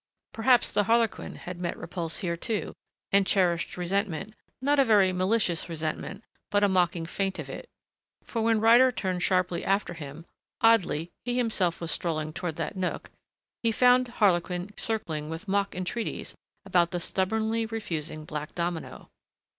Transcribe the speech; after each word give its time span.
Perhaps 0.33 0.71
the 0.71 0.85
Harlequin 0.85 1.35
had 1.35 1.61
met 1.61 1.77
repulse 1.77 2.17
here, 2.17 2.35
too, 2.35 2.73
and 3.11 3.27
cherished 3.27 3.77
resentment, 3.77 4.33
not 4.59 4.79
a 4.79 4.83
very 4.83 5.13
malicious 5.13 5.69
resentment 5.69 6.23
but 6.49 6.63
a 6.63 6.67
mocking 6.67 7.05
feint 7.05 7.37
of 7.37 7.51
it, 7.51 7.69
for 8.23 8.41
when 8.41 8.59
Ryder 8.59 8.91
turned 8.91 9.21
sharply 9.21 9.63
after 9.63 9.93
him 9.93 10.25
oddly, 10.59 11.11
he 11.23 11.37
himself 11.37 11.79
was 11.79 11.91
strolling 11.91 12.33
toward 12.33 12.55
that 12.55 12.75
nook 12.75 13.11
he 13.61 13.71
found 13.71 14.07
Harlequin 14.07 14.75
circling 14.75 15.29
with 15.29 15.47
mock 15.47 15.75
entreaties 15.75 16.33
about 16.65 16.89
the 16.89 16.99
stubbornly 16.99 17.67
refusing 17.67 18.25
black 18.25 18.55
domino. 18.55 19.07